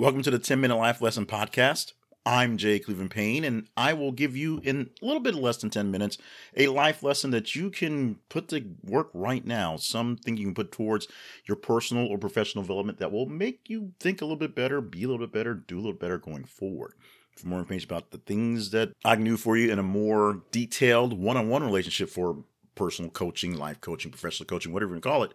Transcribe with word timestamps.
Welcome 0.00 0.22
to 0.22 0.30
the 0.30 0.38
10 0.38 0.62
Minute 0.62 0.76
Life 0.76 1.02
Lesson 1.02 1.26
Podcast. 1.26 1.92
I'm 2.24 2.56
Jay 2.56 2.78
Cleveland 2.78 3.10
Payne, 3.10 3.44
and 3.44 3.68
I 3.76 3.92
will 3.92 4.12
give 4.12 4.34
you, 4.34 4.58
in 4.64 4.88
a 5.02 5.04
little 5.04 5.20
bit 5.20 5.34
less 5.34 5.58
than 5.58 5.68
10 5.68 5.90
minutes, 5.90 6.16
a 6.56 6.68
life 6.68 7.02
lesson 7.02 7.32
that 7.32 7.54
you 7.54 7.68
can 7.68 8.16
put 8.30 8.48
to 8.48 8.64
work 8.82 9.10
right 9.12 9.44
now. 9.44 9.76
Something 9.76 10.38
you 10.38 10.46
can 10.46 10.54
put 10.54 10.72
towards 10.72 11.06
your 11.44 11.58
personal 11.58 12.06
or 12.06 12.16
professional 12.16 12.64
development 12.64 12.98
that 12.98 13.12
will 13.12 13.26
make 13.26 13.68
you 13.68 13.92
think 14.00 14.22
a 14.22 14.24
little 14.24 14.38
bit 14.38 14.54
better, 14.54 14.80
be 14.80 15.02
a 15.02 15.06
little 15.06 15.26
bit 15.26 15.34
better, 15.34 15.52
do 15.52 15.76
a 15.76 15.82
little 15.82 15.92
better 15.92 16.16
going 16.16 16.44
forward. 16.44 16.94
For 17.36 17.48
more 17.48 17.58
information 17.58 17.90
about 17.90 18.10
the 18.10 18.16
things 18.16 18.70
that 18.70 18.94
I 19.04 19.16
can 19.16 19.24
do 19.24 19.36
for 19.36 19.58
you 19.58 19.70
in 19.70 19.78
a 19.78 19.82
more 19.82 20.44
detailed 20.50 21.12
one 21.12 21.36
on 21.36 21.50
one 21.50 21.62
relationship 21.62 22.08
for 22.08 22.42
personal 22.74 23.10
coaching, 23.10 23.54
life 23.54 23.82
coaching, 23.82 24.10
professional 24.10 24.46
coaching, 24.46 24.72
whatever 24.72 24.94
you 24.94 25.02
call 25.02 25.24
it, 25.24 25.34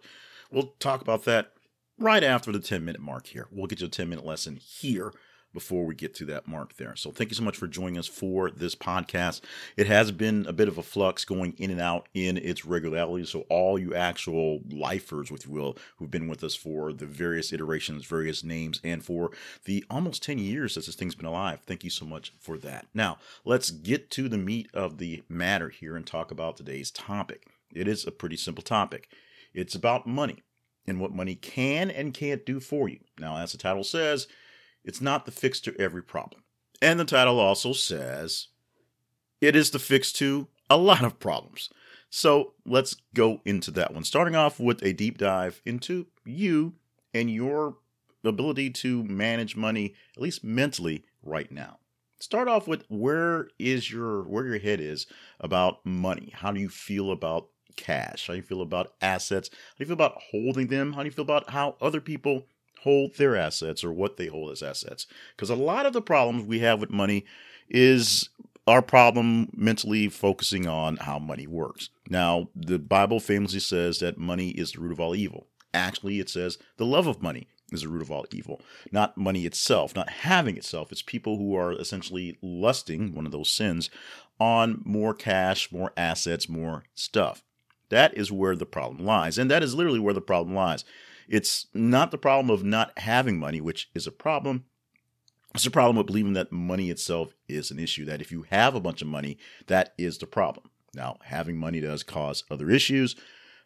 we'll 0.50 0.74
talk 0.80 1.02
about 1.02 1.24
that 1.26 1.52
right 1.98 2.22
after 2.22 2.52
the 2.52 2.60
10 2.60 2.84
minute 2.84 3.00
mark 3.00 3.26
here. 3.28 3.46
We'll 3.50 3.66
get 3.66 3.80
you 3.80 3.86
a 3.86 3.90
10 3.90 4.08
minute 4.08 4.24
lesson 4.24 4.56
here 4.56 5.12
before 5.56 5.86
we 5.86 5.94
get 5.94 6.14
to 6.14 6.26
that 6.26 6.46
mark 6.46 6.76
there. 6.76 6.94
So 6.96 7.10
thank 7.10 7.30
you 7.30 7.34
so 7.34 7.42
much 7.42 7.56
for 7.56 7.66
joining 7.66 7.96
us 7.96 8.06
for 8.06 8.50
this 8.50 8.74
podcast. 8.74 9.40
It 9.74 9.86
has 9.86 10.12
been 10.12 10.44
a 10.46 10.52
bit 10.52 10.68
of 10.68 10.76
a 10.76 10.82
flux 10.82 11.24
going 11.24 11.54
in 11.56 11.70
and 11.70 11.80
out 11.80 12.10
in 12.12 12.36
its 12.36 12.66
regularity. 12.66 13.24
So 13.24 13.46
all 13.48 13.78
you 13.78 13.94
actual 13.94 14.60
lifers, 14.70 15.30
if 15.30 15.46
you 15.46 15.52
will, 15.52 15.78
who've 15.96 16.10
been 16.10 16.28
with 16.28 16.44
us 16.44 16.54
for 16.54 16.92
the 16.92 17.06
various 17.06 17.54
iterations, 17.54 18.04
various 18.04 18.44
names, 18.44 18.82
and 18.84 19.02
for 19.02 19.30
the 19.64 19.82
almost 19.88 20.22
10 20.22 20.38
years 20.38 20.74
that 20.74 20.84
this 20.84 20.94
thing's 20.94 21.14
been 21.14 21.24
alive, 21.24 21.60
thank 21.66 21.84
you 21.84 21.90
so 21.90 22.04
much 22.04 22.34
for 22.38 22.58
that. 22.58 22.86
Now, 22.92 23.16
let's 23.46 23.70
get 23.70 24.10
to 24.10 24.28
the 24.28 24.36
meat 24.36 24.68
of 24.74 24.98
the 24.98 25.22
matter 25.26 25.70
here 25.70 25.96
and 25.96 26.06
talk 26.06 26.30
about 26.30 26.58
today's 26.58 26.90
topic. 26.90 27.46
It 27.72 27.88
is 27.88 28.06
a 28.06 28.12
pretty 28.12 28.36
simple 28.36 28.62
topic. 28.62 29.08
It's 29.54 29.74
about 29.74 30.06
money 30.06 30.42
and 30.86 31.00
what 31.00 31.14
money 31.14 31.34
can 31.34 31.90
and 31.90 32.14
can't 32.14 32.46
do 32.46 32.60
for 32.60 32.88
you. 32.88 33.00
Now, 33.18 33.38
as 33.38 33.52
the 33.52 33.58
title 33.58 33.84
says, 33.84 34.26
it's 34.84 35.00
not 35.00 35.24
the 35.24 35.32
fix 35.32 35.60
to 35.60 35.74
every 35.80 36.02
problem. 36.02 36.42
And 36.80 37.00
the 37.00 37.04
title 37.04 37.40
also 37.40 37.72
says 37.72 38.48
it 39.40 39.56
is 39.56 39.70
the 39.70 39.78
fix 39.78 40.12
to 40.12 40.48
a 40.70 40.76
lot 40.76 41.04
of 41.04 41.18
problems. 41.18 41.70
So 42.10 42.54
let's 42.64 42.96
go 43.14 43.40
into 43.44 43.70
that 43.72 43.92
one. 43.92 44.04
Starting 44.04 44.36
off 44.36 44.60
with 44.60 44.82
a 44.82 44.92
deep 44.92 45.18
dive 45.18 45.60
into 45.64 46.06
you 46.24 46.74
and 47.12 47.30
your 47.30 47.76
ability 48.24 48.70
to 48.70 49.04
manage 49.04 49.56
money, 49.56 49.94
at 50.16 50.22
least 50.22 50.44
mentally, 50.44 51.04
right 51.22 51.50
now. 51.50 51.78
Start 52.18 52.48
off 52.48 52.66
with 52.66 52.84
where 52.88 53.48
is 53.58 53.90
your 53.90 54.22
where 54.22 54.46
your 54.46 54.58
head 54.58 54.80
is 54.80 55.06
about 55.38 55.84
money. 55.84 56.32
How 56.34 56.52
do 56.52 56.60
you 56.60 56.68
feel 56.68 57.10
about 57.10 57.48
cash? 57.76 58.26
How 58.26 58.32
do 58.32 58.38
you 58.38 58.42
feel 58.42 58.62
about 58.62 58.94
assets? 59.00 59.48
How 59.50 59.74
do 59.78 59.84
you 59.84 59.86
feel 59.86 59.94
about 59.94 60.20
holding 60.30 60.68
them? 60.68 60.92
How 60.92 61.00
do 61.00 61.06
you 61.06 61.12
feel 61.12 61.24
about 61.24 61.50
how 61.50 61.76
other 61.80 62.00
people 62.00 62.46
hold 62.82 63.16
their 63.16 63.36
assets 63.36 63.82
or 63.84 63.92
what 63.92 64.16
they 64.16 64.26
hold 64.26 64.50
as 64.52 64.62
assets? 64.62 65.06
Because 65.34 65.50
a 65.50 65.56
lot 65.56 65.86
of 65.86 65.92
the 65.92 66.02
problems 66.02 66.44
we 66.44 66.60
have 66.60 66.80
with 66.80 66.90
money 66.90 67.24
is 67.68 68.30
our 68.66 68.82
problem 68.82 69.48
mentally 69.54 70.08
focusing 70.08 70.66
on 70.66 70.96
how 70.96 71.18
money 71.18 71.46
works. 71.46 71.90
Now, 72.08 72.48
the 72.54 72.78
Bible 72.78 73.20
famously 73.20 73.60
says 73.60 74.00
that 74.00 74.18
money 74.18 74.50
is 74.50 74.72
the 74.72 74.80
root 74.80 74.92
of 74.92 75.00
all 75.00 75.14
evil. 75.14 75.46
Actually, 75.72 76.20
it 76.20 76.28
says 76.28 76.58
the 76.76 76.86
love 76.86 77.06
of 77.06 77.22
money 77.22 77.46
is 77.72 77.82
the 77.82 77.88
root 77.88 78.02
of 78.02 78.10
all 78.10 78.26
evil. 78.32 78.60
Not 78.90 79.16
money 79.16 79.46
itself, 79.46 79.94
not 79.94 80.10
having 80.10 80.56
itself. 80.56 80.90
It's 80.90 81.02
people 81.02 81.36
who 81.36 81.54
are 81.56 81.72
essentially 81.72 82.38
lusting, 82.42 83.14
one 83.14 83.26
of 83.26 83.32
those 83.32 83.50
sins, 83.50 83.90
on 84.38 84.82
more 84.84 85.14
cash, 85.14 85.72
more 85.72 85.92
assets, 85.96 86.48
more 86.48 86.84
stuff. 86.94 87.42
That 87.88 88.16
is 88.16 88.32
where 88.32 88.56
the 88.56 88.66
problem 88.66 89.04
lies. 89.04 89.38
And 89.38 89.50
that 89.50 89.62
is 89.62 89.74
literally 89.74 90.00
where 90.00 90.14
the 90.14 90.20
problem 90.20 90.54
lies. 90.54 90.84
It's 91.28 91.66
not 91.74 92.10
the 92.10 92.18
problem 92.18 92.50
of 92.50 92.64
not 92.64 92.98
having 92.98 93.38
money, 93.38 93.60
which 93.60 93.90
is 93.94 94.06
a 94.06 94.12
problem. 94.12 94.64
It's 95.54 95.66
a 95.66 95.70
problem 95.70 95.96
with 95.96 96.06
believing 96.06 96.34
that 96.34 96.52
money 96.52 96.90
itself 96.90 97.34
is 97.48 97.70
an 97.70 97.78
issue, 97.78 98.04
that 98.04 98.20
if 98.20 98.30
you 98.30 98.44
have 98.50 98.74
a 98.74 98.80
bunch 98.80 99.00
of 99.00 99.08
money, 99.08 99.38
that 99.68 99.94
is 99.96 100.18
the 100.18 100.26
problem. 100.26 100.70
Now, 100.94 101.16
having 101.22 101.56
money 101.56 101.80
does 101.80 102.02
cause 102.02 102.44
other 102.50 102.70
issues, 102.70 103.16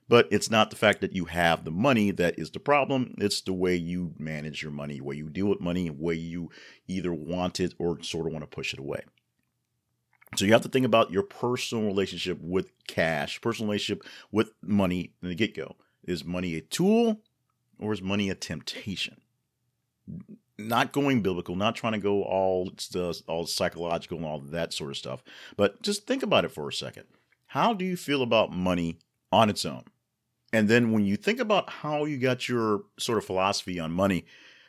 but 0.08 0.28
it's 0.30 0.50
not 0.50 0.70
the 0.70 0.76
fact 0.76 1.00
that 1.00 1.14
you 1.14 1.26
have 1.26 1.64
the 1.64 1.70
money 1.70 2.10
that 2.12 2.38
is 2.38 2.50
the 2.50 2.60
problem. 2.60 3.14
It's 3.18 3.40
the 3.40 3.52
way 3.52 3.76
you 3.76 4.14
manage 4.18 4.62
your 4.62 4.72
money, 4.72 5.00
way 5.00 5.16
you 5.16 5.28
deal 5.28 5.46
with 5.46 5.60
money, 5.60 5.88
the 5.88 5.94
way 5.94 6.14
you 6.14 6.50
either 6.88 7.12
want 7.12 7.60
it 7.60 7.74
or 7.78 8.02
sort 8.02 8.26
of 8.26 8.32
want 8.32 8.42
to 8.42 8.48
push 8.48 8.72
it 8.72 8.80
away. 8.80 9.02
So 10.36 10.44
you 10.44 10.52
have 10.52 10.62
to 10.62 10.68
think 10.68 10.86
about 10.86 11.10
your 11.10 11.22
personal 11.22 11.84
relationship 11.84 12.38
with 12.40 12.72
cash, 12.86 13.40
personal 13.40 13.68
relationship 13.68 14.04
with 14.30 14.52
money 14.62 15.12
in 15.22 15.28
the 15.28 15.34
get 15.34 15.54
go. 15.54 15.76
Is 16.04 16.24
money 16.24 16.54
a 16.56 16.60
tool 16.60 17.20
or 17.78 17.92
is 17.92 18.00
money 18.00 18.30
a 18.30 18.34
temptation? 18.34 19.20
Not 20.56 20.92
going 20.92 21.22
biblical, 21.22 21.56
not 21.56 21.74
trying 21.74 21.94
to 21.94 21.98
go 21.98 22.22
all 22.22 22.70
all 23.26 23.46
psychological 23.46 24.18
and 24.18 24.26
all 24.26 24.38
that 24.38 24.72
sort 24.72 24.90
of 24.90 24.96
stuff, 24.96 25.22
but 25.56 25.82
just 25.82 26.06
think 26.06 26.22
about 26.22 26.44
it 26.44 26.52
for 26.52 26.68
a 26.68 26.72
second. 26.72 27.04
How 27.46 27.74
do 27.74 27.84
you 27.84 27.96
feel 27.96 28.22
about 28.22 28.52
money 28.52 28.98
on 29.32 29.50
its 29.50 29.64
own? 29.64 29.84
And 30.52 30.68
then 30.68 30.92
when 30.92 31.04
you 31.04 31.16
think 31.16 31.40
about 31.40 31.70
how 31.70 32.04
you 32.04 32.18
got 32.18 32.48
your 32.48 32.82
sort 32.98 33.18
of 33.18 33.24
philosophy 33.24 33.78
on 33.78 33.92
money, 33.92 34.26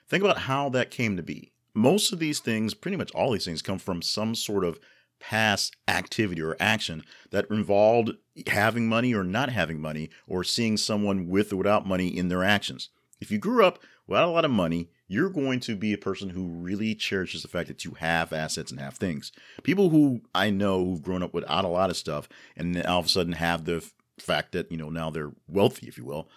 think 0.08 0.24
about 0.24 0.40
how 0.40 0.70
that 0.70 0.92
came 0.92 1.18
to 1.18 1.24
be. 1.24 1.52
Most 1.74 2.12
of 2.12 2.20
these 2.20 2.40
things, 2.40 2.74
pretty 2.74 2.98
much 2.98 3.12
all 3.12 3.32
these 3.32 3.46
things, 3.46 3.62
come 3.62 3.80
from 3.80 4.02
some 4.02 4.36
sort 4.36 4.64
of 4.64 4.80
past 5.22 5.76
activity 5.88 6.42
or 6.42 6.58
action 6.60 7.04
that 7.30 7.50
involved 7.50 8.12
having 8.48 8.90
money 8.90 9.14
or 9.14 9.24
not 9.24 9.50
having 9.50 9.80
money 9.80 10.10
or 10.28 10.44
seeing 10.44 10.76
someone 10.76 11.30
with 11.30 11.54
or 11.54 11.58
without 11.58 11.88
money 11.88 12.08
in 12.08 12.28
their 12.28 12.44
actions. 12.44 12.90
If 13.22 13.32
you 13.32 13.38
grew 13.38 13.64
up 13.64 13.80
without 14.08 14.28
a 14.28 14.32
lot 14.32 14.46
of 14.46 14.52
money, 14.52 14.90
you're 15.08 15.30
going 15.30 15.60
to 15.62 15.76
be 15.76 15.94
a 15.94 15.98
person 15.98 16.30
who 16.30 16.48
really 16.48 16.96
cherishes 16.96 17.44
the 17.44 17.48
fact 17.48 17.68
that 17.68 17.86
you 17.86 17.92
have 18.00 18.34
assets 18.34 18.72
and 18.72 18.80
have 18.80 18.96
things. 18.96 19.32
People 19.64 19.90
who 19.90 20.22
I 20.34 20.50
know 20.50 20.84
who've 20.84 21.02
grown 21.02 21.24
up 21.24 21.34
without 21.34 21.66
a 21.66 21.70
lot 21.70 21.90
of 21.90 21.98
stuff 21.98 22.28
and 22.58 22.84
all 22.86 23.00
of 23.00 23.06
a 23.06 23.10
sudden 23.10 23.34
have 23.34 23.66
the 23.66 23.88
fact 24.18 24.54
that, 24.54 24.72
you 24.72 24.78
know, 24.78 24.90
now 24.90 25.10
they're 25.10 25.34
wealthy, 25.48 25.88
if 25.88 25.98
you 25.98 26.06
will, 26.06 26.30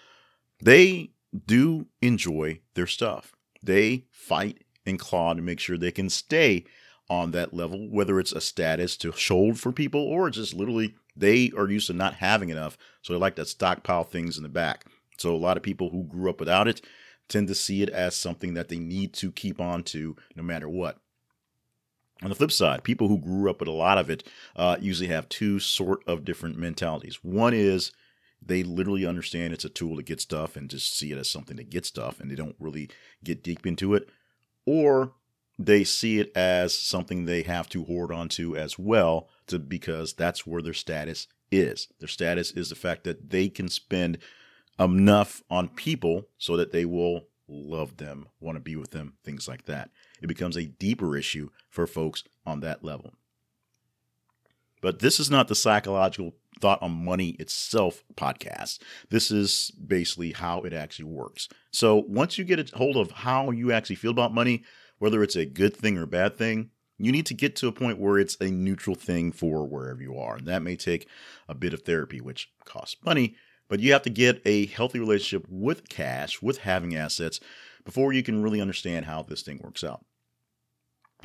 they 0.62 1.10
do 1.46 1.86
enjoy 2.02 2.60
their 2.74 2.86
stuff. 2.86 3.34
They 3.62 4.04
fight 4.10 4.64
and 4.84 4.98
claw 4.98 5.32
to 5.32 5.42
make 5.42 5.60
sure 5.60 5.78
they 5.78 5.90
can 5.90 6.10
stay 6.10 6.64
on 7.10 7.32
that 7.32 7.52
level, 7.52 7.88
whether 7.90 8.18
it's 8.18 8.32
a 8.32 8.40
status 8.40 8.96
to 8.96 9.12
hold 9.12 9.58
for 9.58 9.72
people 9.72 10.00
or 10.00 10.30
just 10.30 10.54
literally 10.54 10.94
they 11.16 11.52
are 11.56 11.68
used 11.68 11.86
to 11.88 11.92
not 11.92 12.14
having 12.14 12.48
enough. 12.48 12.76
So 13.02 13.12
they 13.12 13.18
like 13.18 13.36
to 13.36 13.46
stockpile 13.46 14.04
things 14.04 14.36
in 14.36 14.42
the 14.42 14.48
back. 14.48 14.86
So 15.18 15.34
a 15.34 15.36
lot 15.36 15.56
of 15.56 15.62
people 15.62 15.90
who 15.90 16.04
grew 16.04 16.30
up 16.30 16.40
without 16.40 16.66
it 16.66 16.80
tend 17.28 17.48
to 17.48 17.54
see 17.54 17.82
it 17.82 17.90
as 17.90 18.16
something 18.16 18.54
that 18.54 18.68
they 18.68 18.78
need 18.78 19.12
to 19.14 19.30
keep 19.30 19.60
on 19.60 19.82
to 19.84 20.16
no 20.34 20.42
matter 20.42 20.68
what. 20.68 20.98
On 22.22 22.28
the 22.30 22.34
flip 22.34 22.52
side, 22.52 22.84
people 22.84 23.08
who 23.08 23.18
grew 23.18 23.50
up 23.50 23.60
with 23.60 23.68
a 23.68 23.72
lot 23.72 23.98
of 23.98 24.08
it 24.08 24.24
uh, 24.56 24.76
usually 24.80 25.08
have 25.08 25.28
two 25.28 25.58
sort 25.58 26.02
of 26.06 26.24
different 26.24 26.56
mentalities. 26.56 27.18
One 27.22 27.52
is 27.52 27.92
they 28.40 28.62
literally 28.62 29.06
understand 29.06 29.52
it's 29.52 29.64
a 29.64 29.70
tool 29.70 29.96
to 29.96 30.02
get 30.02 30.20
stuff 30.20 30.56
and 30.56 30.70
just 30.70 30.96
see 30.96 31.12
it 31.12 31.18
as 31.18 31.28
something 31.28 31.56
to 31.56 31.64
get 31.64 31.84
stuff, 31.84 32.20
and 32.20 32.30
they 32.30 32.34
don't 32.34 32.56
really 32.58 32.88
get 33.22 33.42
deep 33.42 33.66
into 33.66 33.94
it. 33.94 34.08
Or 34.64 35.12
they 35.58 35.84
see 35.84 36.18
it 36.18 36.32
as 36.36 36.74
something 36.74 37.24
they 37.24 37.42
have 37.42 37.68
to 37.70 37.84
hoard 37.84 38.10
onto 38.12 38.56
as 38.56 38.78
well 38.78 39.28
to 39.46 39.58
because 39.58 40.14
that's 40.14 40.46
where 40.46 40.62
their 40.62 40.72
status 40.72 41.28
is. 41.50 41.88
Their 42.00 42.08
status 42.08 42.50
is 42.52 42.70
the 42.70 42.74
fact 42.74 43.04
that 43.04 43.30
they 43.30 43.48
can 43.48 43.68
spend 43.68 44.18
enough 44.78 45.42
on 45.50 45.68
people 45.68 46.28
so 46.38 46.56
that 46.56 46.72
they 46.72 46.84
will 46.84 47.28
love 47.46 47.98
them, 47.98 48.26
want 48.40 48.56
to 48.56 48.60
be 48.60 48.74
with 48.76 48.90
them, 48.90 49.14
things 49.22 49.46
like 49.46 49.66
that. 49.66 49.90
It 50.20 50.26
becomes 50.26 50.56
a 50.56 50.66
deeper 50.66 51.16
issue 51.16 51.50
for 51.68 51.86
folks 51.86 52.24
on 52.46 52.60
that 52.60 52.82
level. 52.82 53.14
But 54.80 54.98
this 54.98 55.18
is 55.18 55.30
not 55.30 55.48
the 55.48 55.54
psychological 55.54 56.34
thought 56.60 56.82
on 56.82 57.04
money 57.04 57.30
itself 57.38 58.04
podcast. 58.16 58.80
This 59.08 59.30
is 59.30 59.70
basically 59.70 60.32
how 60.32 60.60
it 60.60 60.72
actually 60.72 61.06
works. 61.06 61.48
So 61.70 62.04
once 62.06 62.36
you 62.36 62.44
get 62.44 62.72
a 62.72 62.76
hold 62.76 62.96
of 62.96 63.10
how 63.10 63.50
you 63.50 63.72
actually 63.72 63.96
feel 63.96 64.10
about 64.10 64.34
money, 64.34 64.62
whether 64.98 65.22
it's 65.22 65.36
a 65.36 65.44
good 65.44 65.76
thing 65.76 65.98
or 65.98 66.06
bad 66.06 66.36
thing, 66.36 66.70
you 66.98 67.10
need 67.10 67.26
to 67.26 67.34
get 67.34 67.56
to 67.56 67.68
a 67.68 67.72
point 67.72 67.98
where 67.98 68.18
it's 68.18 68.36
a 68.40 68.50
neutral 68.50 68.94
thing 68.94 69.32
for 69.32 69.66
wherever 69.66 70.00
you 70.00 70.16
are. 70.16 70.36
And 70.36 70.46
that 70.46 70.62
may 70.62 70.76
take 70.76 71.08
a 71.48 71.54
bit 71.54 71.74
of 71.74 71.82
therapy, 71.82 72.20
which 72.20 72.50
costs 72.64 72.96
money, 73.04 73.34
but 73.68 73.80
you 73.80 73.92
have 73.92 74.02
to 74.02 74.10
get 74.10 74.40
a 74.44 74.66
healthy 74.66 75.00
relationship 75.00 75.46
with 75.48 75.88
cash, 75.88 76.40
with 76.40 76.58
having 76.58 76.94
assets, 76.94 77.40
before 77.84 78.12
you 78.12 78.22
can 78.22 78.42
really 78.42 78.60
understand 78.60 79.06
how 79.06 79.22
this 79.22 79.42
thing 79.42 79.60
works 79.62 79.82
out. 79.84 80.04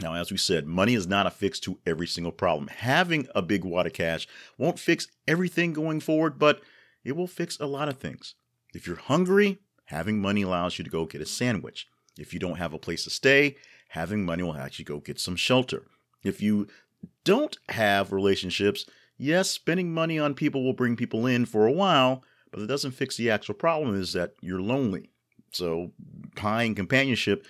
Now, 0.02 0.14
as 0.16 0.32
we 0.32 0.38
said, 0.38 0.66
money 0.66 0.94
is 0.94 1.08
not 1.08 1.28
a 1.28 1.32
fix 1.32 1.60
to 1.62 1.80
every 1.86 2.08
single 2.08 2.32
problem. 2.32 2.68
Having 2.68 3.28
a 3.36 3.42
big 3.42 3.66
wad 3.66 3.86
of 3.86 3.94
cash 3.94 4.28
won't 4.58 4.80
fix 4.80 5.08
everything 5.28 5.74
going 5.74 6.00
forward, 6.00 6.40
but 6.40 6.62
it 7.04 7.16
will 7.16 7.28
fix 7.28 7.60
a 7.60 7.66
lot 7.66 7.90
of 7.90 7.98
things. 7.98 8.36
If 8.74 8.88
you're 8.88 8.96
hungry, 8.96 9.60
having 9.86 10.22
money 10.22 10.44
allows 10.44 10.78
you 10.78 10.84
to 10.86 10.90
go 10.90 11.06
get 11.06 11.22
a 11.22 11.26
sandwich. 11.26 11.88
If 12.18 12.34
you 12.34 12.40
don't 12.40 12.58
have 12.58 12.74
a 12.74 12.80
place 12.80 13.04
to 13.04 13.10
stay, 13.10 13.56
having 13.90 14.26
money 14.26 14.44
will 14.44 14.56
actually 14.56 14.86
go 14.86 15.00
get 15.00 15.20
some 15.20 15.36
shelter. 15.36 15.86
If 16.24 16.42
you 16.42 16.68
don't 17.24 17.58
have 17.70 18.12
relationships, 18.12 18.86
yes, 19.18 19.52
spending 19.52 19.94
money 19.94 20.20
on 20.20 20.34
people 20.34 20.64
will 20.64 20.74
bring 20.74 20.96
people 20.96 21.26
in 21.26 21.46
for 21.46 21.66
a 21.66 21.72
while, 21.72 22.24
but 22.52 22.62
it 22.62 22.68
doesn't 22.68 22.92
fix 22.92 23.16
the 23.18 23.30
actual 23.30 23.56
problem 23.56 23.96
is 23.96 24.14
that 24.14 24.34
you're 24.42 24.62
lonely. 24.62 25.12
So, 25.52 25.94
buying 26.42 26.76
companionship 26.76 27.46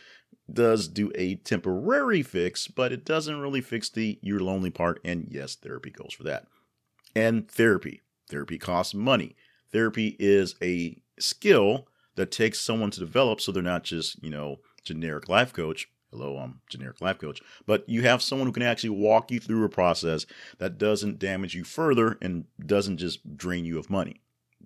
does 0.52 0.88
do 0.88 1.12
a 1.16 1.36
temporary 1.36 2.24
fix, 2.24 2.68
but 2.68 2.92
it 2.92 3.06
doesn't 3.06 3.40
really 3.40 3.62
fix 3.62 3.90
the 3.90 4.20
you're 4.22 4.40
lonely 4.40 4.70
part. 4.70 5.00
And 5.04 5.28
yes, 5.30 5.56
therapy 5.56 5.92
goes 5.92 6.14
for 6.14 6.24
that. 6.24 6.48
And 7.16 7.50
therapy. 7.50 8.02
Therapy 8.30 8.58
costs 8.58 8.94
money. 8.94 9.36
Therapy 9.72 10.16
is 10.20 10.56
a 10.62 10.98
skill 11.20 11.88
that 12.20 12.32
takes 12.32 12.60
someone 12.60 12.92
to 12.92 13.00
develop 13.00 13.40
so 13.40 13.50
they're 13.50 13.64
not 13.64 13.86
just, 13.86 14.22
you 14.22 14.30
know, 14.30 14.58
generic 14.84 15.30
life 15.30 15.54
coach. 15.54 15.88
Hello, 16.12 16.38
I'm 16.38 16.60
generic 16.70 17.00
life 17.00 17.18
coach. 17.18 17.42
But 17.66 17.88
you 17.88 18.02
have 18.02 18.22
someone 18.22 18.46
who 18.46 18.52
can 18.52 18.62
actually 18.62 18.90
walk 18.90 19.32
you 19.32 19.40
through 19.40 19.64
a 19.64 19.70
process 19.70 20.26
that 20.58 20.78
doesn't 20.78 21.18
damage 21.18 21.56
you 21.56 21.64
further 21.64 22.18
and 22.22 22.44
doesn't 22.60 22.98
just 22.98 23.38
drain 23.38 23.64
you 23.64 23.80
of 23.80 23.90
money. 23.90 24.20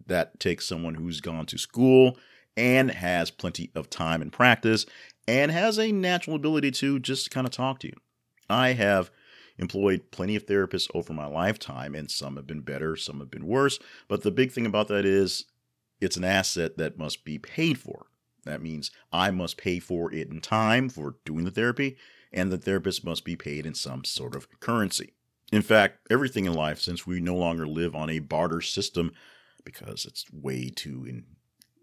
That 0.07 0.39
takes 0.39 0.65
someone 0.65 0.95
who's 0.95 1.21
gone 1.21 1.45
to 1.45 1.59
school 1.59 2.17
and 2.57 2.89
has 2.89 3.29
plenty 3.29 3.69
of 3.75 3.87
time 3.87 4.23
and 4.23 4.33
practice 4.33 4.87
and 5.27 5.51
has 5.51 5.77
a 5.77 5.91
natural 5.91 6.35
ability 6.35 6.71
to 6.71 6.97
just 6.97 7.29
kind 7.29 7.45
of 7.45 7.53
talk 7.53 7.77
to 7.81 7.87
you. 7.87 7.93
I 8.49 8.73
have 8.73 9.11
employed 9.59 10.09
plenty 10.09 10.35
of 10.35 10.47
therapists 10.47 10.89
over 10.95 11.13
my 11.13 11.27
lifetime, 11.27 11.93
and 11.93 12.09
some 12.09 12.35
have 12.35 12.47
been 12.47 12.61
better, 12.61 12.95
some 12.95 13.19
have 13.19 13.29
been 13.29 13.45
worse. 13.45 13.77
But 14.07 14.23
the 14.23 14.31
big 14.31 14.51
thing 14.51 14.65
about 14.65 14.87
that 14.87 15.05
is 15.05 15.45
it's 16.01 16.17
an 16.17 16.23
asset 16.23 16.77
that 16.77 16.97
must 16.97 17.23
be 17.23 17.37
paid 17.37 17.77
for. 17.77 18.07
That 18.45 18.61
means 18.61 18.91
I 19.11 19.31
must 19.31 19.57
pay 19.57 19.79
for 19.79 20.13
it 20.13 20.29
in 20.29 20.41
time 20.41 20.89
for 20.89 21.15
doing 21.25 21.45
the 21.45 21.51
therapy, 21.51 21.97
and 22.31 22.51
the 22.51 22.57
therapist 22.57 23.05
must 23.05 23.23
be 23.23 23.35
paid 23.35 23.65
in 23.65 23.73
some 23.73 24.03
sort 24.03 24.35
of 24.35 24.47
currency. 24.59 25.13
In 25.51 25.61
fact, 25.61 25.99
everything 26.09 26.45
in 26.45 26.53
life, 26.53 26.81
since 26.81 27.05
we 27.05 27.19
no 27.19 27.35
longer 27.35 27.67
live 27.67 27.95
on 27.95 28.09
a 28.09 28.19
barter 28.19 28.59
system 28.59 29.13
because 29.63 30.05
it's 30.05 30.25
way 30.31 30.69
too 30.69 31.05
in, 31.07 31.23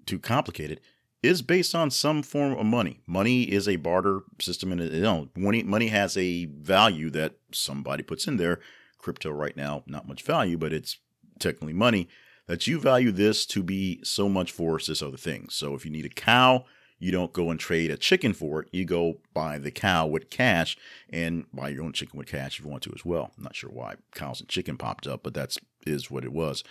too 0.06 0.18
complicated, 0.18 0.80
is 1.22 1.42
based 1.42 1.74
on 1.74 1.90
some 1.90 2.22
form 2.22 2.54
of 2.54 2.66
money. 2.66 3.00
Money 3.06 3.42
is 3.42 3.68
a 3.68 3.76
barter 3.76 4.22
system, 4.40 4.72
and 4.72 4.80
you 4.80 5.02
know, 5.02 5.28
money 5.36 5.62
money 5.62 5.88
has 5.88 6.16
a 6.16 6.46
value 6.46 7.10
that 7.10 7.36
somebody 7.52 8.02
puts 8.02 8.26
in 8.26 8.36
there. 8.36 8.58
Crypto 8.98 9.30
right 9.30 9.56
now, 9.56 9.82
not 9.86 10.08
much 10.08 10.22
value, 10.22 10.58
but 10.58 10.72
it's 10.72 10.98
technically 11.38 11.72
money. 11.72 12.08
That 12.50 12.66
you 12.66 12.80
value 12.80 13.12
this 13.12 13.46
to 13.46 13.62
be 13.62 14.00
so 14.02 14.28
much 14.28 14.50
for 14.50 14.76
this 14.84 15.02
other 15.02 15.16
thing. 15.16 15.46
So 15.50 15.76
if 15.76 15.84
you 15.84 15.90
need 15.92 16.04
a 16.04 16.08
cow, 16.08 16.64
you 16.98 17.12
don't 17.12 17.32
go 17.32 17.48
and 17.48 17.60
trade 17.60 17.92
a 17.92 17.96
chicken 17.96 18.32
for 18.32 18.62
it. 18.62 18.68
You 18.72 18.84
go 18.84 19.20
buy 19.32 19.58
the 19.58 19.70
cow 19.70 20.08
with 20.08 20.30
cash 20.30 20.76
and 21.08 21.46
buy 21.52 21.68
your 21.68 21.84
own 21.84 21.92
chicken 21.92 22.18
with 22.18 22.26
cash 22.26 22.58
if 22.58 22.64
you 22.64 22.68
want 22.68 22.82
to 22.82 22.92
as 22.92 23.04
well. 23.04 23.30
I'm 23.38 23.44
not 23.44 23.54
sure 23.54 23.70
why 23.70 23.94
cows 24.16 24.40
and 24.40 24.48
chicken 24.48 24.76
popped 24.76 25.06
up, 25.06 25.22
but 25.22 25.32
that's 25.32 25.60
is 25.86 26.10
what 26.10 26.24
it 26.24 26.32
was. 26.32 26.64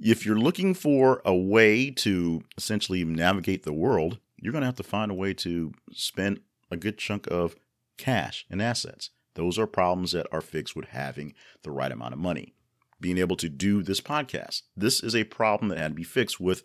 If 0.00 0.24
you're 0.24 0.38
looking 0.38 0.72
for 0.72 1.20
a 1.24 1.34
way 1.34 1.90
to 1.90 2.44
essentially 2.56 3.02
navigate 3.02 3.64
the 3.64 3.72
world, 3.72 4.20
you're 4.36 4.52
going 4.52 4.62
to 4.62 4.66
have 4.66 4.76
to 4.76 4.84
find 4.84 5.10
a 5.10 5.14
way 5.14 5.34
to 5.34 5.72
spend 5.92 6.42
a 6.70 6.76
good 6.76 6.96
chunk 6.96 7.26
of 7.26 7.56
cash 7.96 8.46
and 8.48 8.62
assets. 8.62 9.10
Those 9.34 9.58
are 9.58 9.66
problems 9.66 10.12
that 10.12 10.28
are 10.30 10.40
fixed 10.40 10.76
with 10.76 10.90
having 10.90 11.34
the 11.64 11.72
right 11.72 11.90
amount 11.90 12.12
of 12.12 12.20
money. 12.20 12.54
Being 13.00 13.18
able 13.18 13.36
to 13.36 13.48
do 13.48 13.82
this 13.82 14.00
podcast. 14.00 14.62
This 14.76 15.02
is 15.02 15.14
a 15.14 15.24
problem 15.24 15.68
that 15.68 15.78
had 15.78 15.92
to 15.92 15.94
be 15.94 16.04
fixed 16.04 16.40
with 16.40 16.62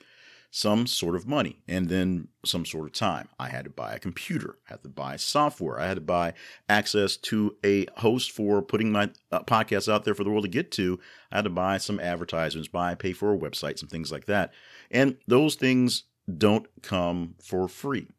some 0.55 0.85
sort 0.85 1.15
of 1.15 1.27
money 1.27 1.63
and 1.67 1.89
then 1.89 2.27
some 2.45 2.63
sort 2.63 2.85
of 2.85 2.93
time. 2.93 3.27
I 3.39 3.49
had 3.49 3.63
to 3.63 3.71
buy 3.71 3.95
a 3.95 3.99
computer, 3.99 4.59
I 4.67 4.73
had 4.73 4.83
to 4.83 4.89
buy 4.89 5.15
software, 5.15 5.79
I 5.79 5.87
had 5.87 5.95
to 5.95 6.01
buy 6.01 6.35
access 6.69 7.17
to 7.17 7.55
a 7.65 7.87
host 7.97 8.31
for 8.31 8.61
putting 8.61 8.91
my 8.91 9.09
uh, 9.31 9.41
podcast 9.41 9.91
out 9.91 10.05
there 10.05 10.13
for 10.13 10.23
the 10.23 10.29
world 10.29 10.43
to 10.43 10.49
get 10.49 10.69
to. 10.73 10.99
I 11.31 11.37
had 11.37 11.45
to 11.45 11.49
buy 11.49 11.79
some 11.79 11.99
advertisements, 11.99 12.67
buy, 12.67 12.93
pay 12.93 13.13
for 13.13 13.33
a 13.33 13.37
website, 13.37 13.79
some 13.79 13.89
things 13.89 14.11
like 14.11 14.25
that. 14.25 14.53
And 14.91 15.17
those 15.25 15.55
things 15.55 16.03
don't 16.37 16.67
come 16.83 17.33
for 17.41 17.67
free. 17.67 18.09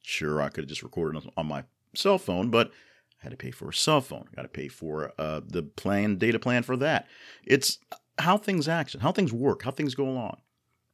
Sure, 0.00 0.40
I 0.40 0.48
could 0.48 0.64
have 0.64 0.70
just 0.70 0.82
recorded 0.82 1.22
on 1.36 1.46
my 1.46 1.64
cell 1.94 2.16
phone, 2.16 2.48
but 2.48 2.72
had 3.24 3.30
to 3.30 3.36
pay 3.36 3.50
for 3.50 3.68
a 3.68 3.74
cell 3.74 4.00
phone. 4.00 4.26
Got 4.36 4.42
to 4.42 4.48
pay 4.48 4.68
for 4.68 5.12
uh, 5.18 5.40
the 5.44 5.62
plan, 5.62 6.16
data 6.16 6.38
plan 6.38 6.62
for 6.62 6.76
that. 6.76 7.08
It's 7.44 7.78
how 8.18 8.38
things 8.38 8.68
action, 8.68 9.00
how 9.00 9.10
things 9.10 9.32
work, 9.32 9.64
how 9.64 9.72
things 9.72 9.96
go 9.96 10.08
along 10.08 10.36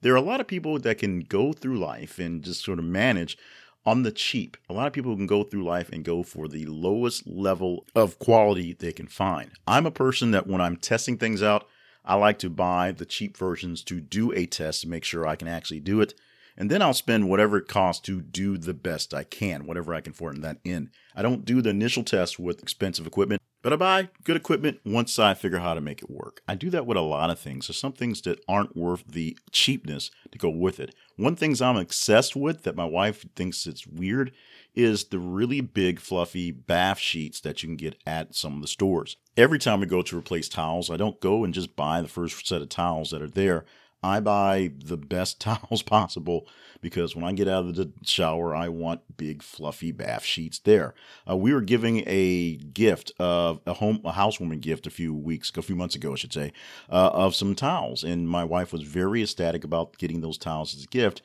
there 0.02 0.12
are 0.12 0.16
a 0.16 0.22
lot 0.22 0.40
of 0.40 0.46
people 0.46 0.78
that 0.78 0.98
can 0.98 1.20
go 1.20 1.52
through 1.52 1.78
life 1.78 2.18
and 2.18 2.42
just 2.42 2.64
sort 2.64 2.78
of 2.78 2.84
manage 2.84 3.36
on 3.84 4.02
the 4.02 4.12
cheap. 4.12 4.56
A 4.68 4.72
lot 4.72 4.86
of 4.86 4.92
people 4.92 5.16
can 5.16 5.26
go 5.26 5.42
through 5.42 5.64
life 5.64 5.90
and 5.90 6.04
go 6.04 6.22
for 6.22 6.48
the 6.48 6.66
lowest 6.66 7.26
level 7.26 7.86
of 7.94 8.18
quality 8.18 8.72
they 8.72 8.92
can 8.92 9.06
find. 9.06 9.50
I'm 9.66 9.86
a 9.86 9.90
person 9.90 10.30
that 10.32 10.46
when 10.46 10.60
I'm 10.60 10.76
testing 10.76 11.16
things 11.16 11.42
out, 11.42 11.66
I 12.04 12.14
like 12.14 12.38
to 12.40 12.50
buy 12.50 12.92
the 12.92 13.04
cheap 13.04 13.36
versions 13.36 13.82
to 13.84 14.00
do 14.00 14.32
a 14.32 14.46
test 14.46 14.82
to 14.82 14.88
make 14.88 15.04
sure 15.04 15.26
I 15.26 15.36
can 15.36 15.48
actually 15.48 15.80
do 15.80 16.00
it. 16.00 16.14
And 16.60 16.70
then 16.70 16.82
I'll 16.82 16.92
spend 16.92 17.30
whatever 17.30 17.56
it 17.56 17.68
costs 17.68 18.02
to 18.02 18.20
do 18.20 18.58
the 18.58 18.74
best 18.74 19.14
I 19.14 19.24
can, 19.24 19.64
whatever 19.64 19.94
I 19.94 20.02
can 20.02 20.10
afford 20.10 20.34
in 20.36 20.42
that 20.42 20.58
end. 20.62 20.90
I 21.16 21.22
don't 21.22 21.46
do 21.46 21.62
the 21.62 21.70
initial 21.70 22.04
test 22.04 22.38
with 22.38 22.62
expensive 22.62 23.06
equipment. 23.06 23.40
But 23.62 23.72
I 23.72 23.76
buy 23.76 24.08
good 24.24 24.36
equipment 24.36 24.78
once 24.84 25.18
I 25.18 25.32
figure 25.32 25.60
how 25.60 25.72
to 25.72 25.80
make 25.80 26.02
it 26.02 26.10
work. 26.10 26.42
I 26.46 26.54
do 26.54 26.68
that 26.68 26.84
with 26.84 26.98
a 26.98 27.02
lot 27.02 27.30
of 27.30 27.38
things. 27.38 27.66
There's 27.66 27.78
some 27.78 27.94
things 27.94 28.20
that 28.22 28.44
aren't 28.46 28.76
worth 28.76 29.04
the 29.06 29.38
cheapness 29.50 30.10
to 30.32 30.38
go 30.38 30.50
with 30.50 30.78
it. 30.80 30.94
One 31.16 31.34
things 31.34 31.62
I'm 31.62 31.78
obsessed 31.78 32.36
with 32.36 32.62
that 32.64 32.76
my 32.76 32.84
wife 32.84 33.24
thinks 33.34 33.66
it's 33.66 33.86
weird 33.86 34.30
is 34.74 35.04
the 35.04 35.18
really 35.18 35.62
big 35.62 35.98
fluffy 35.98 36.50
bath 36.50 36.98
sheets 36.98 37.40
that 37.40 37.62
you 37.62 37.70
can 37.70 37.76
get 37.76 37.96
at 38.06 38.34
some 38.34 38.56
of 38.56 38.60
the 38.60 38.68
stores. 38.68 39.16
Every 39.34 39.58
time 39.58 39.80
we 39.80 39.86
go 39.86 40.02
to 40.02 40.18
replace 40.18 40.48
towels, 40.50 40.90
I 40.90 40.98
don't 40.98 41.20
go 41.20 41.42
and 41.42 41.54
just 41.54 41.74
buy 41.74 42.02
the 42.02 42.08
first 42.08 42.46
set 42.46 42.60
of 42.60 42.68
towels 42.68 43.12
that 43.12 43.22
are 43.22 43.28
there. 43.28 43.64
I 44.02 44.20
buy 44.20 44.72
the 44.84 44.96
best 44.96 45.40
towels 45.40 45.82
possible 45.82 46.46
because 46.80 47.14
when 47.14 47.24
I 47.24 47.32
get 47.32 47.48
out 47.48 47.66
of 47.66 47.74
the 47.74 47.92
shower, 48.02 48.54
I 48.54 48.68
want 48.68 49.16
big 49.16 49.42
fluffy 49.42 49.92
bath 49.92 50.24
sheets 50.24 50.58
there. 50.58 50.94
Uh, 51.28 51.36
we 51.36 51.52
were 51.52 51.60
giving 51.60 52.02
a 52.06 52.56
gift 52.56 53.12
of 53.18 53.60
a 53.66 53.74
home, 53.74 54.00
a 54.04 54.12
housewarming 54.12 54.60
gift 54.60 54.86
a 54.86 54.90
few 54.90 55.14
weeks, 55.14 55.52
a 55.56 55.62
few 55.62 55.76
months 55.76 55.94
ago, 55.94 56.12
I 56.12 56.16
should 56.16 56.32
say, 56.32 56.52
uh, 56.88 57.10
of 57.12 57.34
some 57.34 57.54
towels, 57.54 58.02
and 58.02 58.28
my 58.28 58.44
wife 58.44 58.72
was 58.72 58.82
very 58.82 59.22
ecstatic 59.22 59.64
about 59.64 59.98
getting 59.98 60.20
those 60.20 60.38
towels 60.38 60.74
as 60.74 60.84
a 60.84 60.88
gift. 60.88 61.20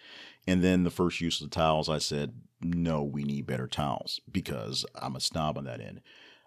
And 0.48 0.64
then 0.64 0.84
the 0.84 0.92
first 0.92 1.22
use 1.22 1.42
of 1.42 1.50
the 1.50 1.56
towels, 1.56 1.90
I 1.90 1.98
said, 1.98 2.34
"No, 2.62 3.02
we 3.04 3.24
need 3.24 3.48
better 3.48 3.68
towels 3.68 4.20
because 4.32 4.86
I'm 4.96 5.16
a 5.16 5.22
snob 5.22 5.58
on 5.58 5.64
that 5.64 5.82
end. 5.82 6.02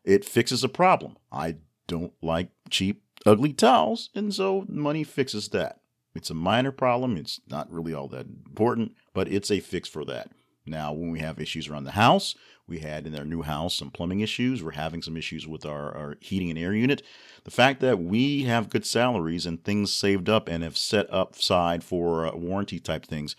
It 0.04 0.24
fixes 0.24 0.62
a 0.62 0.68
problem. 0.68 1.16
I 1.32 1.56
don't 1.86 2.12
like 2.22 2.50
cheap, 2.70 3.02
ugly 3.26 3.52
towels, 3.52 4.10
and 4.14 4.32
so 4.32 4.66
money 4.68 5.02
fixes 5.02 5.48
that." 5.48 5.80
It's 6.14 6.30
a 6.30 6.34
minor 6.34 6.72
problem. 6.72 7.16
It's 7.16 7.40
not 7.48 7.70
really 7.70 7.94
all 7.94 8.08
that 8.08 8.26
important, 8.26 8.92
but 9.14 9.28
it's 9.28 9.50
a 9.50 9.60
fix 9.60 9.88
for 9.88 10.04
that. 10.06 10.30
Now, 10.66 10.92
when 10.92 11.10
we 11.10 11.20
have 11.20 11.40
issues 11.40 11.68
around 11.68 11.84
the 11.84 11.92
house, 11.92 12.34
we 12.66 12.80
had 12.80 13.06
in 13.06 13.16
our 13.16 13.24
new 13.24 13.42
house 13.42 13.74
some 13.74 13.90
plumbing 13.90 14.20
issues. 14.20 14.62
We're 14.62 14.72
having 14.72 15.02
some 15.02 15.16
issues 15.16 15.46
with 15.46 15.64
our, 15.64 15.96
our 15.96 16.16
heating 16.20 16.50
and 16.50 16.58
air 16.58 16.74
unit. 16.74 17.02
The 17.44 17.50
fact 17.50 17.80
that 17.80 17.98
we 18.00 18.44
have 18.44 18.68
good 18.68 18.84
salaries 18.84 19.46
and 19.46 19.64
things 19.64 19.92
saved 19.92 20.28
up 20.28 20.48
and 20.48 20.62
have 20.62 20.76
set 20.76 21.12
up 21.12 21.36
side 21.36 21.82
for 21.82 22.26
uh, 22.26 22.36
warranty 22.36 22.78
type 22.78 23.06
things 23.06 23.34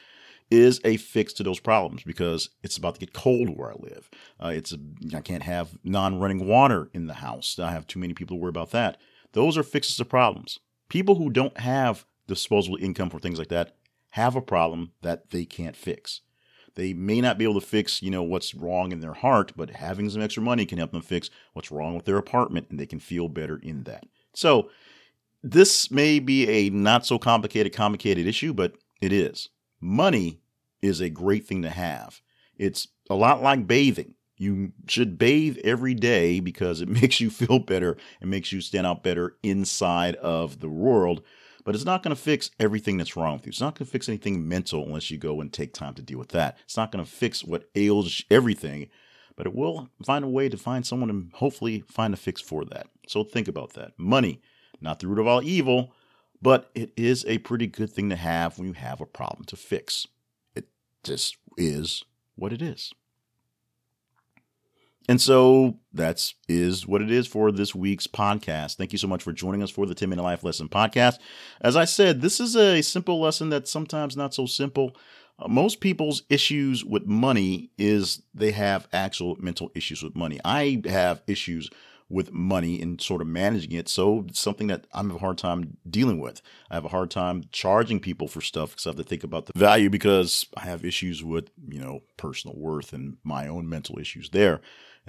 is 0.50 0.82
a 0.84 0.98
fix 0.98 1.32
to 1.34 1.44
those 1.44 1.60
problems 1.60 2.04
because 2.04 2.50
it's 2.64 2.78
about 2.78 2.96
to 2.96 3.00
get 3.00 3.14
cold 3.14 3.56
where 3.56 3.70
I 3.70 3.76
live. 3.80 4.10
Uh, 4.44 4.48
it's 4.48 4.74
a, 4.74 4.80
I 5.16 5.22
can't 5.22 5.44
have 5.44 5.78
non-running 5.84 6.48
water 6.48 6.90
in 6.94 7.06
the 7.06 7.16
house. 7.16 7.60
I 7.60 7.72
have 7.72 7.86
too 7.86 8.00
many 8.00 8.16
people 8.16 8.36
to 8.36 8.42
worry 8.42 8.50
about 8.50 8.72
that. 8.72 8.98
Those 9.34 9.58
are 9.58 9.64
fixes 9.64 9.98
to 9.98 10.06
problems. 10.06 10.60
People 10.90 11.16
who 11.16 11.30
don't 11.30 11.58
have 11.60 12.06
disposable 12.30 12.78
income 12.78 13.10
for 13.10 13.20
things 13.20 13.38
like 13.38 13.50
that 13.50 13.76
have 14.12 14.36
a 14.36 14.42
problem 14.42 14.92
that 15.02 15.30
they 15.30 15.46
can't 15.46 15.76
fix. 15.76 16.22
They 16.76 16.94
may 16.94 17.20
not 17.20 17.38
be 17.38 17.44
able 17.44 17.60
to 17.60 17.66
fix, 17.66 18.02
you 18.02 18.10
know, 18.10 18.24
what's 18.24 18.56
wrong 18.56 18.92
in 18.92 19.02
their 19.02 19.14
heart, 19.14 19.52
but 19.56 19.72
having 19.72 20.10
some 20.10 20.22
extra 20.22 20.42
money 20.42 20.66
can 20.66 20.78
help 20.78 20.92
them 20.92 21.02
fix 21.02 21.30
what's 21.54 21.72
wrong 21.72 21.96
with 21.96 22.06
their 22.06 22.18
apartment 22.18 22.68
and 22.70 22.80
they 22.80 22.86
can 22.86 23.00
feel 23.00 23.28
better 23.28 23.58
in 23.58 23.84
that. 23.84 24.06
So, 24.34 24.70
this 25.42 25.90
may 25.90 26.20
be 26.20 26.48
a 26.50 26.70
not 26.70 27.06
so 27.06 27.18
complicated 27.18 27.74
complicated 27.74 28.28
issue, 28.28 28.54
but 28.54 28.76
it 29.02 29.14
is. 29.14 29.50
Money 29.80 30.42
is 30.82 31.00
a 31.00 31.10
great 31.10 31.46
thing 31.46 31.62
to 31.62 31.70
have. 31.70 32.22
It's 32.58 32.90
a 33.10 33.16
lot 33.16 33.42
like 33.42 33.66
bathing. 33.66 34.16
You 34.38 34.74
should 34.88 35.18
bathe 35.18 35.58
every 35.64 35.94
day 35.94 36.40
because 36.40 36.82
it 36.82 36.90
makes 37.02 37.20
you 37.20 37.30
feel 37.30 37.60
better 37.60 37.98
and 38.22 38.30
makes 38.30 38.52
you 38.52 38.62
stand 38.62 38.86
out 38.86 39.04
better 39.04 39.38
inside 39.44 40.16
of 40.16 40.60
the 40.60 40.70
world 40.70 41.22
but 41.70 41.76
it's 41.76 41.86
not 41.86 42.02
going 42.02 42.16
to 42.16 42.20
fix 42.20 42.50
everything 42.60 42.98
that's 42.98 43.16
wrong 43.16 43.34
with 43.34 43.46
you. 43.46 43.52
It's 43.52 43.62
not 43.62 43.78
going 43.78 43.86
to 43.86 43.92
fix 43.92 44.10
anything 44.10 44.50
mental 44.50 44.84
unless 44.84 45.12
you 45.12 45.20
go 45.20 45.40
and 45.40 45.54
take 45.54 45.72
time 45.72 45.94
to 45.94 46.02
deal 46.02 46.18
with 46.18 46.30
that. 46.30 46.58
It's 46.64 46.76
not 46.76 46.92
going 46.92 47.06
to 47.06 47.12
fix 47.12 47.44
what 47.44 47.70
ails 47.76 48.24
everything, 48.32 48.90
but 49.36 49.46
it 49.46 49.54
will 49.54 49.88
find 50.04 50.26
a 50.26 50.28
way 50.28 50.50
to 50.50 50.58
find 50.58 50.84
someone 50.84 51.12
and 51.12 51.30
hopefully 51.32 51.84
find 51.88 52.12
a 52.12 52.18
fix 52.18 52.42
for 52.42 52.66
that. 52.66 52.88
So 53.08 53.24
think 53.24 53.48
about 53.48 53.74
that. 53.74 53.92
Money, 54.00 54.42
not 54.82 55.00
the 55.00 55.06
root 55.06 55.20
of 55.20 55.28
all 55.28 55.44
evil, 55.44 55.94
but 56.42 56.72
it 56.74 56.92
is 56.98 57.24
a 57.28 57.38
pretty 57.38 57.68
good 57.68 57.92
thing 57.92 58.10
to 58.10 58.16
have 58.16 58.58
when 58.58 58.70
you 58.70 58.74
have 58.74 59.00
a 59.00 59.06
problem 59.06 59.44
to 59.46 59.56
fix. 59.56 60.08
It 60.56 60.70
just 61.04 61.38
is 61.56 62.04
what 62.36 62.52
it 62.52 62.64
is. 62.64 62.92
And 65.08 65.20
so 65.20 65.80
that's 65.92 66.36
is 66.48 66.86
what 66.86 67.02
it 67.02 67.10
is 67.10 67.26
for 67.26 67.52
this 67.52 67.74
week's 67.74 68.06
podcast. 68.06 68.76
Thank 68.78 68.92
you 68.92 69.00
so 69.00 69.08
much 69.08 69.24
for 69.24 69.34
joining 69.34 69.64
us 69.64 69.72
for 69.72 69.86
the 69.86 69.96
10 69.96 70.10
Minute 70.10 70.22
Life 70.24 70.44
Lesson 70.44 70.70
podcast. 70.70 71.16
As 71.62 71.76
I 71.76 71.86
said, 71.86 72.22
this 72.22 72.40
is 72.40 72.56
a 72.56 72.82
simple 72.82 73.20
lesson 73.20 73.50
that's 73.50 73.72
sometimes 73.72 74.16
not 74.16 74.34
so 74.34 74.46
simple. 74.46 74.96
Uh, 75.40 75.48
most 75.48 75.80
people's 75.80 76.24
issues 76.30 76.86
with 76.86 77.06
money 77.06 77.72
is 77.78 78.22
they 78.34 78.52
have 78.52 78.88
actual 78.94 79.36
mental 79.40 79.72
issues 79.74 80.04
with 80.04 80.16
money. 80.16 80.40
I 80.46 80.82
have 80.86 81.24
issues 81.26 81.70
with 82.10 82.34
money 82.34 82.82
and 82.82 83.00
sort 83.00 83.22
of 83.22 83.28
managing 83.28 83.72
it. 83.72 83.88
So 83.88 84.26
it's 84.28 84.40
something 84.40 84.68
that 84.68 84.88
I'm 84.94 85.12
a 85.12 85.18
hard 85.20 85.38
time 85.38 85.78
dealing 85.88 86.20
with. 86.20 86.42
I 86.70 86.76
have 86.76 86.86
a 86.86 86.90
hard 86.90 87.12
time 87.12 87.44
charging 87.52 88.00
people 88.00 88.28
for 88.28 88.42
stuff 88.42 88.72
because 88.72 88.88
I 88.88 88.90
have 88.90 88.98
to 88.98 89.04
think 89.04 89.24
about 89.24 89.46
the 89.46 89.58
value 89.58 89.90
because 89.90 90.46
I 90.58 90.62
have 90.62 90.84
issues 90.84 91.24
with, 91.24 91.52
you 91.68 91.80
know, 91.80 92.02
personal 92.18 92.58
worth 92.58 92.94
and 92.94 93.18
my 93.24 93.48
own 93.48 93.70
mental 93.70 94.00
issues 94.00 94.30
there. 94.32 94.60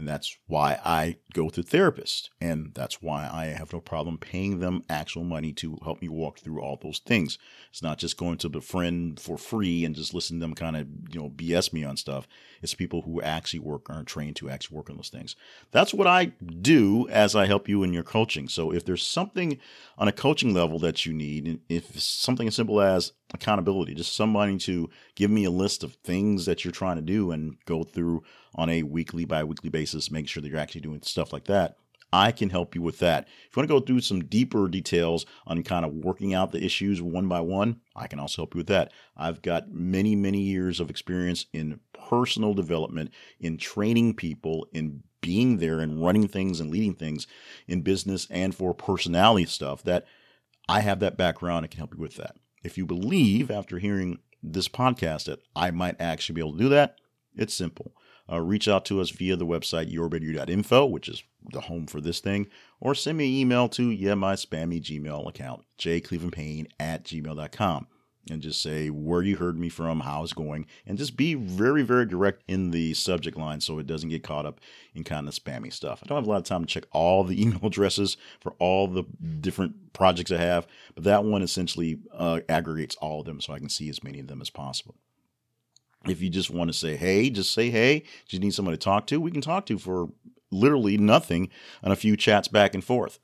And 0.00 0.09
that's 0.09 0.38
why 0.47 0.78
I 0.83 1.16
go 1.35 1.50
to 1.50 1.62
therapists. 1.62 2.30
And 2.40 2.73
that's 2.75 3.02
why 3.02 3.28
I 3.30 3.47
have 3.47 3.73
no 3.73 3.80
problem 3.80 4.16
paying 4.16 4.59
them 4.59 4.83
actual 4.88 5.25
money 5.25 5.52
to 5.54 5.78
help 5.85 6.00
me 6.00 6.09
walk 6.09 6.38
through 6.38 6.62
all 6.62 6.78
those 6.83 7.00
things. 7.00 7.37
It's 7.69 7.83
not 7.83 7.99
just 7.99 8.16
going 8.16 8.38
to 8.38 8.49
the 8.49 8.62
friend 8.62 9.21
for 9.21 9.37
free 9.37 9.85
and 9.85 9.95
just 9.95 10.14
listen 10.14 10.38
to 10.38 10.40
them 10.40 10.54
kind 10.54 10.76
of, 10.76 10.87
you 11.11 11.21
know, 11.21 11.28
BS 11.28 11.75
me 11.75 11.85
on 11.85 11.99
stuff. 11.99 12.26
It's 12.62 12.73
people 12.73 13.02
who 13.02 13.21
actually 13.21 13.61
work, 13.61 13.90
are 13.90 14.02
trained 14.02 14.37
to 14.37 14.49
actually 14.49 14.78
work 14.78 14.88
on 14.88 14.97
those 14.97 15.11
things. 15.11 15.37
That's 15.71 15.92
what 15.92 16.07
I 16.07 16.33
do 16.62 16.90
as 17.11 17.35
I 17.35 17.47
help 17.47 17.69
you 17.69 17.83
in 17.83 17.93
your 17.93 18.03
coaching. 18.03 18.49
So 18.49 18.73
if 18.73 18.85
there's 18.85 19.07
something 19.07 19.59
on 19.99 20.09
a 20.09 20.13
coaching 20.13 20.55
level 20.55 20.79
that 20.81 21.05
you 21.07 21.13
need, 21.13 21.61
if 21.69 22.01
something 22.01 22.49
as 22.49 22.55
simple 22.55 22.81
as 22.81 23.13
accountability, 23.35 23.95
just 23.95 24.17
somebody 24.17 24.57
to 24.59 24.89
give 25.15 25.31
me 25.31 25.45
a 25.45 25.51
list 25.51 25.85
of 25.85 25.95
things 25.95 26.47
that 26.47 26.65
you're 26.65 26.73
trying 26.73 26.97
to 26.97 27.03
do 27.03 27.31
and 27.31 27.57
go 27.65 27.83
through 27.83 28.23
on 28.55 28.69
a 28.69 28.83
weekly, 28.83 29.25
bi 29.25 29.45
weekly 29.45 29.71
basis, 29.71 30.11
make 30.11 30.29
sure 30.29 30.43
that 30.43 30.49
you're 30.49 30.59
actually 30.59 30.81
doing 30.81 31.03
stuff 31.03 31.33
like 31.33 31.45
that. 31.45 31.77
I 32.13 32.33
can 32.33 32.51
help 32.51 32.75
you 32.75 32.83
with 32.83 32.99
that. 32.99 33.29
If 33.49 33.57
you 33.57 33.61
want 33.61 33.69
to 33.69 33.75
go 33.75 33.81
through 33.81 34.01
some 34.01 34.25
deeper 34.25 34.69
details 34.69 35.27
on 35.47 35.63
kind 35.63 35.85
of 35.85 35.93
working 35.93 36.35
out 36.35 36.51
the 36.51 36.65
issues 36.65 37.01
one 37.01 37.29
by 37.29 37.41
one, 37.41 37.81
I 37.95 38.09
can 38.09 38.19
also 38.19 38.43
help 38.43 38.55
you 38.55 38.59
with 38.59 38.67
that. 38.67 38.93
I've 39.17 39.43
got 39.43 39.71
many, 39.71 40.17
many 40.17 40.41
years 40.41 40.81
of 40.81 40.91
experience 40.91 41.47
in 41.53 41.79
personal 41.93 42.55
development, 42.55 43.13
in 43.39 43.59
training 43.59 44.15
people, 44.15 44.67
in 44.73 45.05
being 45.21 45.59
there 45.59 45.81
and 45.81 46.03
running 46.03 46.29
things 46.29 46.61
and 46.61 46.71
leading 46.71 46.95
things 46.95 47.27
in 47.67 47.83
business 47.83 48.27
and 48.31 48.55
for 48.55 48.75
personality 48.75 49.47
stuff 49.47 49.83
that 49.85 50.07
I 50.69 50.81
have 50.81 51.00
that 51.00 51.17
background 51.17 51.65
and 51.65 51.71
can 51.71 51.79
help 51.79 51.95
you 51.95 52.00
with 52.00 52.17
that. 52.17 52.37
If 52.62 52.79
you 52.79 52.87
believe 52.87 53.50
after 53.50 53.79
hearing 53.79 54.19
this 54.43 54.69
podcast 54.69 55.25
that 55.25 55.41
I 55.55 55.71
might 55.71 56.00
actually 56.00 56.35
be 56.35 56.41
able 56.41 56.53
to 56.53 56.59
do 56.59 56.69
that, 56.71 56.97
it's 57.37 57.55
simple. 57.55 57.93
Uh, 58.31 58.41
reach 58.41 58.69
out 58.69 58.85
to 58.85 59.00
us 59.00 59.11
via 59.11 59.37
the 59.37 59.47
website 59.47 59.93
yourbetteryou.info, 59.93 60.87
which 60.87 61.09
is 61.09 61.23
the 61.53 61.62
home 61.62 61.87
for 61.87 62.00
this 62.00 62.21
thing, 62.21 62.47
or 62.79 62.95
send 62.95 63.19
me 63.19 63.27
an 63.27 63.41
email 63.41 63.69
to 63.69 63.91
yeah, 63.91 64.15
my 64.15 64.35
spammy 64.35 64.81
Gmail 64.81 65.29
account, 65.29 65.65
jclevelandpayne 65.79 66.67
at 66.79 67.05
gmail.com 67.05 67.89
and 68.31 68.41
just 68.41 68.63
say 68.63 68.89
where 68.89 69.23
you 69.23 69.37
heard 69.37 69.59
me 69.59 69.69
from, 69.69 70.01
how 70.01 70.23
it's 70.23 70.33
going, 70.33 70.67
and 70.87 70.97
just 70.97 71.17
be 71.17 71.35
very, 71.35 71.83
very 71.83 72.07
direct 72.07 72.43
in 72.49 72.71
the 72.71 72.95
subject 72.95 73.37
line 73.37 73.61
so 73.61 73.79
it 73.79 73.87
doesn't 73.87 74.09
get 74.09 74.23
caught 74.23 74.47
up 74.47 74.61
in 74.95 75.05
kind 75.05 75.29
of 75.29 75.35
spammy 75.35 75.73
stuff. 75.73 76.01
I 76.03 76.07
don't 76.07 76.17
have 76.17 76.27
a 76.27 76.31
lot 76.31 76.39
of 76.39 76.45
time 76.45 76.65
to 76.65 76.67
check 76.67 76.85
all 76.93 77.25
the 77.25 77.41
email 77.43 77.61
addresses 77.65 78.17
for 78.41 78.55
all 78.59 78.87
the 78.87 79.05
different 79.41 79.93
projects 79.93 80.31
I 80.31 80.39
have, 80.39 80.67
but 80.95 81.05
that 81.05 81.25
one 81.25 81.43
essentially 81.43 81.99
uh, 82.15 82.41
aggregates 82.49 82.97
all 82.97 83.21
of 83.21 83.27
them 83.27 83.41
so 83.41 83.53
I 83.53 83.59
can 83.59 83.69
see 83.69 83.89
as 83.89 84.05
many 84.05 84.21
of 84.21 84.29
them 84.29 84.41
as 84.41 84.51
possible. 84.51 84.95
If 86.07 86.23
you 86.23 86.31
just 86.31 86.51
want 86.51 86.69
to 86.69 86.79
say 86.79 86.97
hey, 86.97 87.29
just 87.29 87.53
say 87.53 87.69
hey. 87.69 88.05
Just 88.27 88.43
need 88.43 88.55
someone 88.55 88.73
to 88.73 88.79
talk 88.79 89.07
to, 89.09 89.21
we 89.21 89.31
can 89.31 89.43
talk 89.43 89.67
to 89.67 89.79
for 89.79 90.09
literally 90.51 90.97
nothing 90.97 91.51
on 91.83 91.93
a 91.93 91.97
few 91.97 92.17
chats 92.17 92.49
back 92.49 92.75
and 92.75 92.83
forth. 92.83 93.19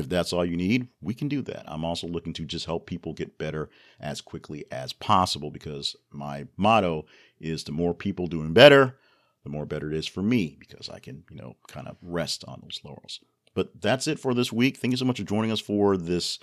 If 0.00 0.08
that's 0.08 0.32
all 0.32 0.44
you 0.44 0.56
need, 0.56 0.88
we 1.00 1.14
can 1.14 1.28
do 1.28 1.42
that. 1.42 1.64
I'm 1.66 1.84
also 1.84 2.06
looking 2.06 2.32
to 2.34 2.44
just 2.44 2.66
help 2.66 2.86
people 2.86 3.12
get 3.12 3.38
better 3.38 3.68
as 4.00 4.20
quickly 4.20 4.64
as 4.70 4.92
possible 4.92 5.50
because 5.50 5.94
my 6.10 6.46
motto 6.56 7.06
is 7.38 7.64
the 7.64 7.72
more 7.72 7.94
people 7.94 8.26
doing 8.26 8.52
better, 8.52 8.96
the 9.44 9.50
more 9.50 9.66
better 9.66 9.92
it 9.92 9.96
is 9.96 10.06
for 10.06 10.22
me 10.22 10.56
because 10.58 10.88
I 10.88 10.98
can, 10.98 11.24
you 11.30 11.36
know, 11.36 11.56
kind 11.68 11.86
of 11.86 11.96
rest 12.02 12.44
on 12.48 12.60
those 12.62 12.80
laurels. 12.82 13.20
But 13.54 13.80
that's 13.80 14.06
it 14.06 14.18
for 14.18 14.34
this 14.34 14.52
week. 14.52 14.76
Thank 14.76 14.92
you 14.92 14.96
so 14.96 15.04
much 15.04 15.18
for 15.18 15.24
joining 15.24 15.52
us 15.52 15.60
for 15.60 15.96
this 15.96 16.38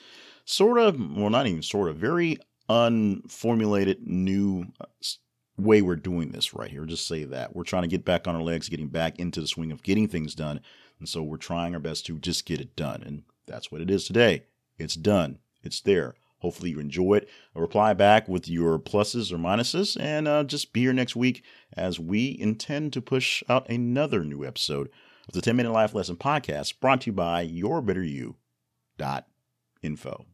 sort 0.45 0.77
of, 0.77 0.99
well, 1.15 1.29
not 1.29 1.47
even 1.47 1.61
sort 1.61 1.89
of, 1.89 1.97
very 1.97 2.37
unformulated 2.69 4.05
new 4.05 4.65
uh, 4.81 4.85
way 5.57 5.81
we're 5.81 5.95
doing 5.95 6.31
this 6.31 6.53
right 6.53 6.69
here. 6.69 6.85
Just 6.85 7.07
say 7.07 7.23
that. 7.23 7.55
We're 7.55 7.63
trying 7.63 7.83
to 7.83 7.87
get 7.87 8.05
back 8.05 8.27
on 8.27 8.35
our 8.35 8.41
legs, 8.41 8.69
getting 8.69 8.89
back 8.89 9.19
into 9.19 9.41
the 9.41 9.47
swing 9.47 9.71
of 9.71 9.83
getting 9.83 10.07
things 10.07 10.35
done. 10.35 10.61
And 10.99 11.07
so 11.07 11.23
we're 11.23 11.37
trying 11.37 11.73
our 11.73 11.79
best 11.79 12.05
to 12.07 12.19
just 12.19 12.45
get 12.45 12.61
it 12.61 12.75
done. 12.75 13.03
And 13.03 13.23
that's 13.47 13.71
what 13.71 13.81
it 13.81 13.89
is 13.89 14.05
today. 14.05 14.43
It's 14.77 14.95
done. 14.95 15.39
It's 15.63 15.81
there. 15.81 16.15
Hopefully 16.39 16.71
you 16.71 16.79
enjoy 16.79 17.15
it. 17.15 17.29
Reply 17.55 17.93
back 17.93 18.27
with 18.27 18.47
your 18.47 18.77
pluses 18.77 19.31
or 19.31 19.37
minuses, 19.37 19.99
and 19.99 20.27
uh, 20.27 20.43
just 20.43 20.71
be 20.71 20.81
here 20.81 20.93
next 20.93 21.15
week 21.15 21.43
as 21.75 21.99
we 21.99 22.37
intend 22.39 22.93
to 22.93 23.01
push 23.01 23.41
out 23.49 23.67
another 23.69 24.23
new 24.23 24.45
episode 24.45 24.89
of 25.27 25.33
the 25.33 25.41
10 25.41 25.55
Minute 25.55 25.71
Life 25.71 25.95
Lesson 25.95 26.15
Podcast 26.15 26.79
brought 26.79 27.01
to 27.01 27.07
you 27.07 27.13
by 27.13 27.47
YourBetterYou.info. 27.47 30.25